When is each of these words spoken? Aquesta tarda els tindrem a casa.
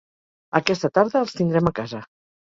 Aquesta 0.59 0.89
tarda 0.95 1.21
els 1.25 1.35
tindrem 1.41 1.69
a 1.71 1.73
casa. 1.81 2.01